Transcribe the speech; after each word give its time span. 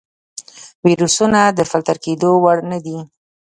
ویروسونه 0.85 1.39
د 1.57 1.59
فلتر 1.69 1.97
کېدو 2.05 2.29
وړ 2.43 2.57
نه 2.71 2.79
دي. 2.85 2.99